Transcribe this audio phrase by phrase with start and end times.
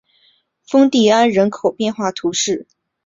[0.67, 2.67] 丰蒂安人口变化图示